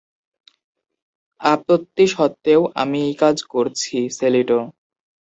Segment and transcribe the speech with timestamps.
[1.41, 4.59] আপত্তি সত্ত্বেও আমি এই কাজ করছি, সেলিটো।